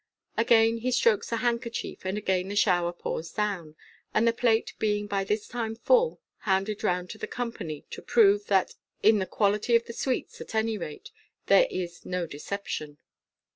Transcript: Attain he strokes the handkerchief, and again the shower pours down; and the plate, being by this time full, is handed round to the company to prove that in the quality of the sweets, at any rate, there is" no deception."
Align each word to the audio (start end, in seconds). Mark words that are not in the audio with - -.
Attain 0.35 0.77
he 0.77 0.89
strokes 0.89 1.29
the 1.29 1.35
handkerchief, 1.37 2.05
and 2.05 2.17
again 2.17 2.47
the 2.47 2.55
shower 2.55 2.91
pours 2.91 3.31
down; 3.31 3.75
and 4.15 4.27
the 4.27 4.33
plate, 4.33 4.73
being 4.79 5.05
by 5.05 5.23
this 5.23 5.47
time 5.47 5.75
full, 5.75 6.13
is 6.13 6.45
handed 6.45 6.83
round 6.83 7.11
to 7.11 7.19
the 7.19 7.27
company 7.27 7.85
to 7.91 8.01
prove 8.01 8.47
that 8.47 8.73
in 9.03 9.19
the 9.19 9.27
quality 9.27 9.75
of 9.75 9.85
the 9.85 9.93
sweets, 9.93 10.41
at 10.41 10.55
any 10.55 10.75
rate, 10.75 11.11
there 11.45 11.67
is" 11.69 12.03
no 12.03 12.25
deception." 12.25 12.97